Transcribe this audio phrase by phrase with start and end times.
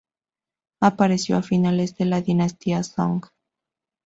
[0.81, 3.27] Apareció a finales de la dinastía Song.